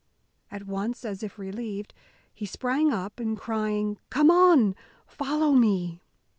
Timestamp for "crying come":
3.37-4.31